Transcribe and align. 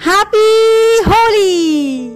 Happy 0.00 0.98
Holi 1.06 2.08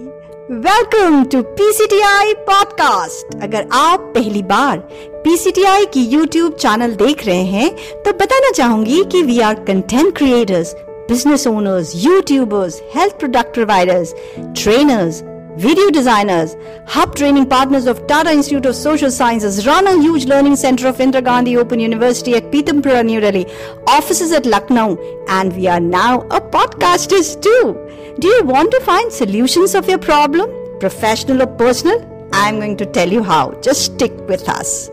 welcome 0.51 1.23
to 1.31 1.41
PCTI 1.57 2.33
podcast 2.47 3.35
अगर 3.43 3.67
आप 3.73 3.99
पहली 4.15 4.41
बार 4.43 4.77
पीसीटीआई 5.23 5.85
की 5.93 6.05
यूट्यूब 6.13 6.53
चैनल 6.55 6.95
देख 7.03 7.25
रहे 7.25 7.43
हैं 7.51 7.69
तो 8.03 8.13
बताना 8.23 8.51
चाहूँगी 8.51 9.03
कि 9.11 9.21
we 9.23 9.39
are 9.49 9.63
content 9.67 10.15
creators 10.17 10.73
business 11.09 11.47
owners 11.47 11.91
YouTubers 12.05 12.81
health 12.95 13.19
product 13.19 13.53
providers 13.53 14.13
trainers 14.39 15.21
video 15.56 15.90
designers, 15.90 16.56
hub 16.86 17.14
training 17.16 17.46
partners 17.46 17.86
of 17.86 18.06
Tata 18.06 18.30
Institute 18.30 18.66
of 18.66 18.74
Social 18.74 19.10
Sciences, 19.10 19.66
run 19.66 19.86
a 19.86 19.94
huge 20.00 20.24
learning 20.26 20.56
center 20.56 20.88
of 20.88 20.96
Indira 20.98 21.24
Gandhi 21.24 21.56
Open 21.56 21.80
University 21.80 22.34
at 22.34 22.50
Pitampura, 22.50 23.04
New 23.04 23.20
Delhi, 23.20 23.46
offices 23.86 24.32
at 24.32 24.46
Lucknow, 24.46 24.96
and 25.28 25.54
we 25.56 25.66
are 25.66 25.80
now 25.80 26.20
a 26.38 26.40
podcasters 26.40 27.40
too. 27.42 27.76
Do 28.20 28.28
you 28.28 28.44
want 28.44 28.70
to 28.70 28.80
find 28.80 29.12
solutions 29.12 29.74
of 29.74 29.88
your 29.88 29.98
problem, 29.98 30.48
professional 30.78 31.42
or 31.42 31.46
personal? 31.46 32.06
I'm 32.32 32.56
going 32.56 32.76
to 32.76 32.86
tell 32.86 33.10
you 33.10 33.22
how. 33.22 33.52
Just 33.60 33.84
stick 33.92 34.12
with 34.28 34.48
us. 34.48 34.88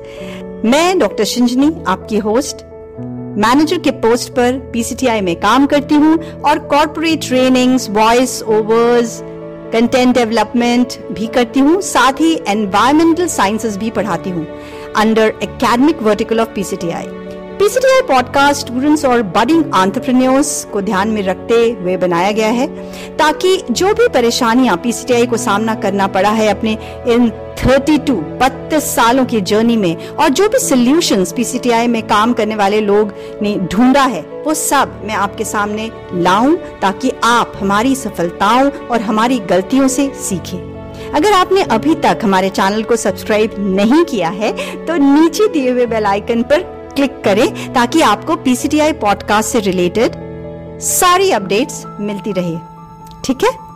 मैं 0.66 0.98
doctor 1.00 1.23
Shinjini 1.32 1.68
आपकी 1.88 2.18
host 2.27 2.64
manager 3.44 3.77
के 3.88 3.91
post 4.04 4.30
पर 4.36 4.58
PCTI 4.73 5.22
में 5.22 5.36
काम 5.40 5.66
करती 5.73 5.96
हूँ 6.04 6.18
और 6.50 6.59
corporate 6.72 7.27
trainings 7.27 7.90
voice 7.98 8.41
overs 8.44 9.22
content 9.73 10.15
development 10.15 10.99
भी 11.12 11.27
करती 11.27 11.61
हूँ, 11.61 11.80
साथ 11.80 12.21
ही 12.21 12.33
एनवायरमेंटल 12.49 13.27
साइंसेस 13.29 13.77
भी 13.77 13.91
पढ़ाती 13.91 14.30
हूँ 14.30 14.47
under 14.97 15.35
academic 15.43 16.03
vertical 16.03 16.41
of 16.41 16.49
PCTI 16.55 17.07
PCTI 17.59 18.01
podcast 18.01 18.66
students 18.66 19.05
और 19.05 19.23
बडिंग 19.23 19.65
आंट्रप्रन्योर्स 19.74 20.65
को 20.65 20.80
ध्यान 20.80 21.09
में 21.09 21.23
रखते 21.23 21.55
हुए 21.70 21.97
बनाया 21.97 22.33
गया 22.33 22.48
है 22.48 22.66
ताकि 23.16 23.62
जो 23.70 23.95
भी 23.95 24.09
परेशानियाँ 24.09 24.77
पीसीटीआई 24.77 25.27
को 25.27 25.37
सामना 25.37 25.74
करना 25.74 26.07
पड़ा 26.07 26.30
है 26.30 26.48
अपने 26.48 26.73
इन 27.09 27.30
32 27.57 28.10
बत्तीस 28.10 28.85
सालों 28.85 29.24
की 29.24 29.40
जर्नी 29.40 29.77
में 29.77 30.09
और 30.09 30.29
जो 30.29 30.49
भी 30.49 30.59
सोल्यूशंस 30.59 31.32
पीसीटीआई 31.32 31.87
में 31.87 32.02
काम 32.02 32.32
करने 32.32 32.57
वाले 32.57 32.80
लोग 32.80 33.12
ने 33.43 33.55
ढूंढा 33.73 34.05
है, 34.05 34.21
वो 34.21 34.55
सब 34.55 35.01
मैं 35.05 35.15
आपके 35.15 35.45
सामने 35.45 35.90
लाऊं 36.15 36.57
ताकि 36.82 37.12
आप 37.24 37.52
हमारी 37.57 37.95
सफलताओं 37.96 38.71
और 38.71 39.01
हमारी 39.01 39.38
गलतियों 39.38 39.88
से 39.88 40.12
सीखें। 40.29 40.59
अगर 41.15 41.32
आपने 41.32 41.62
अभी 41.62 41.95
तक 41.95 42.18
हमारे 42.23 42.49
चैनल 42.49 42.82
को 42.82 42.96
सब्सक्राइब 42.96 43.55
नहीं 43.59 44.05
किया 44.05 44.29
है 44.29 44.52
तो 44.87 44.96
नीचे 44.96 45.49
दिए 45.49 45.71
हुए 45.71 45.87
बेल 45.87 46.07
आइकन 46.07 46.43
पर 46.43 46.82
क्लिक 46.95 47.23
करें 47.24 47.73
ताकि 47.73 48.01
आपको 48.01 48.37
पीसीटीआई 48.37 48.93
पॉडकास्ट 48.93 49.51
से 49.51 49.60
रिलेटेड 49.60 50.12
सारी 50.80 51.30
अपडेट्स 51.30 51.82
मिलती 52.01 52.32
रहे। 52.32 52.57
ठीक 53.24 53.45
है? 53.45 53.73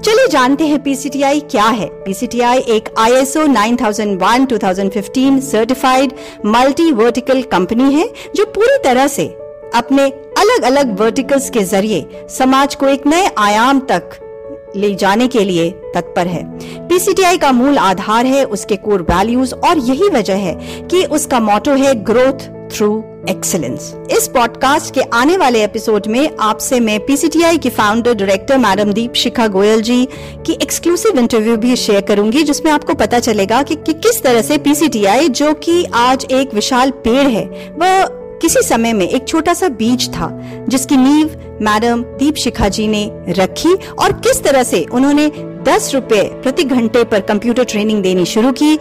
चलिए 0.00 0.28
जानते 0.28 0.66
हैं 0.66 0.82
पीसीटीआई 0.82 1.40
क्या 1.40 1.64
है। 1.64 1.86
पीसीटीआई 1.86 2.58
एक 2.58 2.88
ISO 2.98 3.46
9001 3.46 4.46
2015 4.46 5.40
certified 5.40 6.12
multi 6.46 6.92
vertical 6.92 7.42
company 7.42 7.94
है, 7.94 8.12
जो 8.36 8.44
पूरी 8.44 8.78
तरह 8.84 9.06
से 9.06 9.26
अपने 9.74 10.10
अलग 10.38 10.62
अलग 10.62 11.00
वर्टिकल्स 11.00 11.50
के 11.50 11.60
ज़रिए 11.60 12.26
समाज 12.38 12.74
को 12.74 12.86
एक 12.86 13.06
नए 13.06 13.30
आयाम 13.38 13.80
तक 13.80 14.29
ले 14.76 14.94
जाने 14.94 15.28
के 15.28 15.40
लिए 15.40 15.70
तत्पर 15.70 16.26
है। 16.26 16.44
पीसीटीआई 16.88 17.38
का 17.38 17.52
मूल 17.52 17.78
आधार 17.78 18.26
है 18.26 18.44
उसके 18.44 18.76
कोर 18.76 19.02
वैल्यूज़ 19.02 19.54
और 19.54 19.78
यही 19.78 20.08
वजह 20.08 20.34
है 20.34 20.54
कि 20.90 21.04
उसका 21.04 21.40
मोटो 21.40 21.70
है 21.70 21.94
ग्रोथ 21.94 22.48
थ्रू 22.76 23.04
एक्सेलेंस 23.28 23.94
इस 24.10 24.28
पॉडकास्ट 24.28 24.94
के 24.94 25.00
आने 25.00 25.36
वाले 25.36 25.64
एपिसोड 25.64 26.06
में 26.06 26.30
आपसे 26.40 26.80
मैं 26.80 27.00
पीसीटीआई 27.00 27.58
की 27.58 27.70
founder 27.70 28.14
director 28.14 28.58
madam 28.58 28.92
Deepshikha 29.14 29.46
Goyal 29.46 29.82
ji 29.82 30.08
की 30.46 30.52
एक्सक्लूसिव 30.52 31.18
इंटरव्यू 31.18 31.56
भी 31.56 31.76
शेयर 31.76 32.00
करूँगी 32.00 32.42
जिसमें 32.42 32.72
आपको 32.72 32.94
पता 32.94 33.18
चलेगा 33.18 33.62
कि, 33.62 33.74
कि 33.74 33.92
किस 33.92 34.22
तरह 34.22 34.42
से 34.42 34.58
पीसीटीआई 34.58 35.28
जो 35.28 35.54
कि 35.54 35.84
आज 35.84 36.26
एक 36.30 36.54
विशाल 36.54 36.90
पेड़ 36.90 37.28
है 37.28 37.44
वह 37.76 38.19
किसी 38.40 38.62
समय 38.62 38.92
में 38.92 39.08
एक 39.08 39.26
छोटा 39.28 39.54
सा 39.54 39.68
बीज 39.68 40.08
था, 40.08 40.28
जिसकी 40.68 40.96
नींव 40.96 41.58
मैडम 41.62 42.02
दीप 42.18 42.34
शिखा 42.34 42.68
जी 42.68 42.86
ने 42.88 43.10
रखी 43.28 43.74
और 43.74 44.12
किस 44.12 44.42
तरह 44.44 44.62
से 44.62 44.84
उन्होंने 44.92 45.26
दस 45.64 45.90
रुपए 45.94 46.22
प्रति 46.42 46.64
घंटे 46.64 47.04
पर 47.04 47.20
कंप्यूटर 47.20 47.64
ट्रेनिंग 47.64 48.02
देनी 48.02 48.24
शुरू 48.24 48.52
की। 48.52 48.78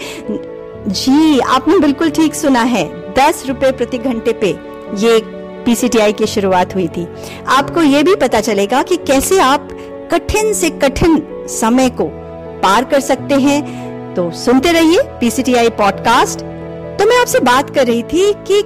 जी, 0.88 1.40
आपने 1.40 1.78
बिल्कुल 1.80 2.10
ठीक 2.10 2.36
सुना 2.36 2.62
है, 2.62 2.86
दस 3.14 3.44
रुपए 3.48 3.72
प्रति 3.72 3.98
घंटे 3.98 4.34
पे 4.34 4.50
ये 4.98 5.20
पीसीटीआई 5.66 6.14
की 6.14 6.28
शुरुआत 6.28 6.76
हुई 6.76 6.88
थी। 6.88 7.08
आपको 7.48 7.82
ये 7.82 8.04
भी 8.04 8.16
पता 8.16 8.42
चलेगा 8.42 8.84
कि 8.84 8.98
कैसे 8.98 9.40
आप 9.40 9.70
कठिन 10.12 10.54
से 10.54 10.70
कठिन 10.70 11.22
समय 11.50 11.90
को 11.90 12.10
पार 12.64 12.84
कर 12.84 13.00
सकते 13.00 13.36
हैं। 13.36 14.14
तो 14.16 14.32
सुनते 14.32 14.72
रहिए 14.72 15.02
पीसीटीआई 15.20 15.70
पॉडकास्ट। 15.70 16.40
तो 17.00 17.06
मैं 17.06 17.18
आपसे 17.18 17.40
बात 17.40 17.70
कर 17.70 17.88
रही 17.88 18.04
थी 18.04 18.32
कि 18.48 18.62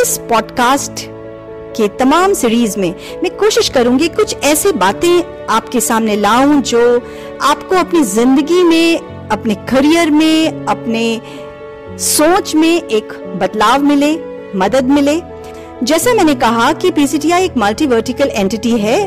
इस 0.00 0.16
पॉडकास्ट 0.28 1.00
के 1.76 1.86
तमाम 1.98 2.32
सीरीज़ 2.32 2.78
में 2.78 2.90
मैं 3.22 3.30
कोशिश 3.36 3.68
करूँगी 3.68 4.08
कुछ 4.08 4.34
ऐसी 4.44 4.72
बातें 4.72 5.46
आपके 5.46 5.80
सामने 5.80 6.16
लाऊं 6.16 6.60
जो 6.62 6.80
आपको 7.42 7.76
अपनी 7.76 8.02
ज़िंदगी 8.04 8.62
में, 8.62 8.98
अपने 9.28 9.54
करियर 9.68 10.10
में, 10.10 10.66
अपने 10.66 11.20
सोच 11.98 12.54
में 12.54 12.82
एक 12.82 13.12
बदलाव 13.42 13.82
मिले, 13.82 14.12
मदद 14.56 14.84
मिले। 14.84 15.20
जैसा 15.82 16.14
मैंने 16.14 16.34
कहा 16.34 16.72
कि 16.72 16.90
पीसीटीआई 16.90 17.44
एक 17.44 17.56
मल्टी 17.56 17.86
वर्टिकल 17.86 18.28
एंटिटी 18.28 18.76
है 18.78 18.98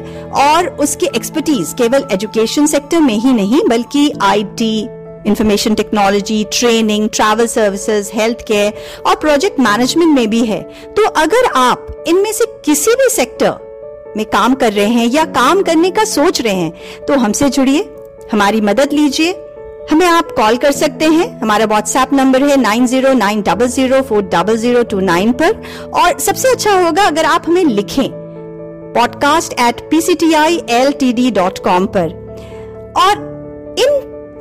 और 0.44 0.68
उसकी 0.80 1.06
एक्सपर्टीज 1.06 1.74
केवल 1.78 2.08
एजुकेशन 2.12 2.66
सेक्टर 2.66 3.00
में 3.00 3.16
ही 3.16 3.34
नहीं, 3.34 3.62
बल्कि 3.70 4.12
IT 4.22 4.88
information 5.28 5.76
technology 5.76 6.44
training 6.54 7.10
travel 7.10 7.48
services 7.48 8.12
health 8.14 8.42
care 8.48 8.74
और 9.06 9.16
प्रोजेक्ट 9.16 9.60
मैनेजमेंट 9.60 10.16
में 10.16 10.30
भी 10.30 10.46
है। 10.46 10.62
तो 10.94 11.08
अगर 11.18 11.52
आप 11.58 12.04
इनमें 12.08 12.32
से 12.34 12.46
किसी 12.66 12.96
भी 12.96 13.10
सेक्टर 13.10 14.14
में 14.18 14.26
काम 14.26 14.56
कर 14.56 14.74
रहे 14.74 14.88
हैं 14.88 15.08
या 15.08 15.24
काम 15.36 15.62
करने 15.64 15.92
का 15.92 16.04
सोच 16.06 16.42
रहे 16.42 16.54
हैं 16.54 17.06
तो 17.08 17.14
हमसे 17.16 17.50
जुड़िए, 17.50 17.90
हमारी 18.32 18.62
मदद 18.62 18.94
लीजिए, 18.94 19.32
हमें 19.92 20.06
आप 20.08 20.32
कॉल 20.32 20.58
कर 20.58 20.72
सकते 20.72 21.06
हैं। 21.06 21.28
हमारा 21.40 21.66
व्हाट्सएप 21.66 22.14
नंबर 22.14 22.44
है 22.44 22.56
nine 22.58 22.86
zero 22.88 23.14
nine 23.14 23.42
double 23.42 23.68
zero 23.68 24.02
four 24.02 24.22
double 24.34 24.58
zero 24.58 24.84
two 24.84 25.00
nine 25.02 25.32
पर। 25.42 25.62
और 25.94 26.20
सबसे 26.20 26.52
अच्छा 26.52 26.74
होगा 26.76 27.04
अगर 27.04 27.26
आप 27.26 27.44
हमें 27.48 27.64
लिखें 27.66 28.10
podcast 28.96 29.54
at 29.60 29.82
P 29.92 30.02
C 30.02 30.16
T 30.16 30.34
I 30.36 30.62
L 30.72 30.92
T 30.92 31.12
D 31.14 31.30
dot 31.32 31.60
com 31.60 31.86
पर। 31.88 32.22
और 32.98 33.32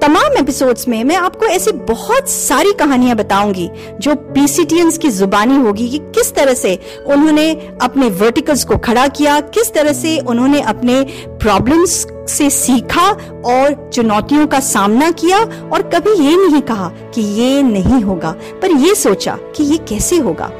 तमाम 0.02 0.32
एपिसोड्स 0.38 0.88
में 0.88 1.04
मैं 1.04 1.16
आपको 1.16 1.46
ऐसी 1.46 1.72
बहुत 1.72 2.28
सारी 2.28 2.72
कहानियाँ 2.72 3.16
बताऊँगी 3.16 3.70
जो 4.00 4.14
पीसीटीएंस 4.14 4.98
की 4.98 5.08
जुबानी 5.10 5.56
होगी 5.56 5.88
कि 5.88 5.98
किस 5.98 6.34
तरह 6.34 6.54
से 6.54 6.78
उन्होंने 7.06 7.50
अपने 7.82 8.08
वर्टिकल्स 8.08 8.64
को 8.64 8.76
खड़ा 8.76 9.08
किया 9.08 9.40
किस 9.40 9.74
तरह 9.74 9.92
से 9.92 10.18
उन्होंने 10.18 10.60
अपने 10.60 11.02
प्रॉब्लम्स 11.28 12.06
से 12.28 12.50
सीखा 12.50 13.10
और 13.44 13.90
चुनौतियों 13.94 14.46
का 14.46 14.60
सामना 14.60 15.10
किया 15.10 15.38
और 15.72 15.82
कभी 15.82 16.24
ये 16.24 16.36
नहीं 16.36 16.62
कहा 16.62 16.88
कि 17.14 17.20
ये 17.20 17.62
नहीं 17.62 18.02
होगा 18.02 18.34
पर 18.62 18.70
ये 18.70 18.94
सोचा 18.94 19.38
कि 19.56 19.64
ये 19.64 19.76
कैसे 19.76 20.16
होगा। 20.16 20.50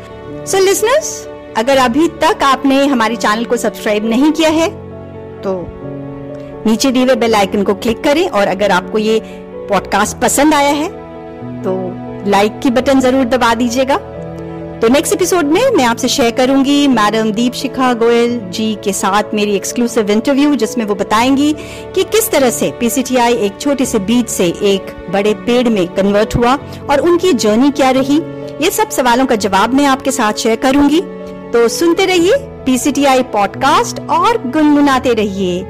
सो 0.47 0.59
so, 0.59 0.64
लिसनर्स 0.64 1.28
अगर 1.56 1.76
अभी 1.76 2.09
तक 2.09 2.42
आपने 2.42 2.86
हमारे 2.86 3.16
चैनल 3.16 3.44
को 3.44 3.56
सब्सक्राइब 3.56 4.04
नहीं 4.04 4.32
किया 4.32 4.50
है 4.50 4.69
तो 5.41 5.81
नीचे 6.67 6.91
दिए 6.91 7.05
हुए 7.05 7.15
बेल 7.17 7.34
आइकन 7.34 7.62
को 7.62 7.75
क्लिक 7.75 8.03
करें 8.05 8.28
और 8.28 8.47
अगर 8.49 8.71
आपको 8.71 8.99
ये 8.99 9.21
पॉडकास्ट 9.69 10.17
पसंद 10.17 10.55
आया 10.55 10.73
है 10.73 10.89
तो 11.62 11.75
लाइक 12.31 12.59
की 12.61 12.71
बटन 12.71 13.00
ज़रूर 13.00 13.25
दबा 13.25 13.55
दीजिएगा। 13.55 13.97
तो 14.81 14.89
नेक्स्ट 14.89 15.12
एपिसोड 15.12 15.45
में 15.45 15.71
मैं 15.71 15.84
आपसे 15.84 16.09
शेयर 16.09 16.31
करूँगी 16.31 16.87
मैडम 16.89 17.31
दीप 17.33 17.53
शिखा 17.53 17.93
गोयल 17.95 18.39
जी 18.51 18.75
के 18.84 18.93
साथ 18.93 19.34
मेरी 19.34 19.55
एक्सक्लूसिव 19.56 20.11
इंटरव्यू 20.11 20.55
जिसमें 20.55 20.84
वो 20.84 20.95
बताएँगी 20.95 21.53
कि 21.95 22.04
किस 22.04 22.31
तरह 22.31 22.51
से 22.51 22.71
पीसीटीआई 22.81 23.34
एक 23.36 23.60
छोटे 23.60 23.84
से 23.86 23.98
बीज 24.01 24.27
से 24.28 24.47
एक 24.72 24.95
बड़े 25.10 25.34
पेड़ 25.47 25.69
में 25.69 25.86
कन्वर्ट 25.89 26.36
हुआ 26.36 26.54
और 26.91 27.01
उनकी 27.01 27.33
जर्नी 27.34 27.71
क्या 27.71 27.91
रही। 27.91 28.19
ये 28.65 28.71
सब 28.71 28.91
सवालों 28.91 29.27
का 29.27 29.36
जवाब 29.36 29.75
मैं 29.75 29.86
आपके 29.86 30.10
साथ 30.10 30.33
शेयर 30.34 30.57
करूँगी। 30.57 31.01
तो 31.53 31.66
सुनते 31.69 32.07
रहिए 32.07 32.36
पीसीटीआई 32.66 33.22
पॉडकास्ट 33.33 34.01
और 34.10 34.42
गुनगुनाते 34.47 35.13
रहिए। 35.15 35.60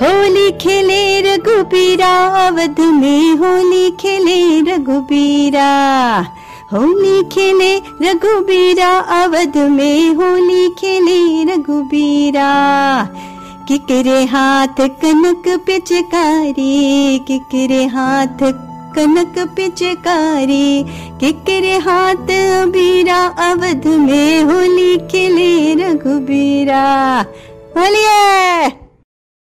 होली 0.00 0.50
खेले 0.60 1.02
रघुबीरा 1.20 2.12
अवध 2.46 2.80
में 2.80 3.36
होली 3.36 3.90
खेले 4.00 4.38
रघुबीरा 4.68 5.68
होली 6.72 7.22
खेले 7.32 7.70
रघुबीरा 8.02 8.88
अवध 9.22 9.56
में 9.76 10.14
होली 10.14 10.68
खेले 10.78 11.20
रघुबीरा 11.52 12.50
किकरे 13.68 14.24
हाथ 14.24 14.80
कनक 15.02 15.48
पिचकारी 15.66 17.18
किकरे 17.28 17.84
हाथ 17.86 18.42
कनक 18.96 19.38
पिचकारी। 19.56 20.84
किकरे 21.20 21.76
हाथ 21.78 22.28
बीरा 22.72 23.24
अवध 23.50 23.86
में 23.86 24.42
होली 24.42 24.96
खेले 25.10 25.74
रघुबीरा 25.74 26.84
होलिए 27.76 28.83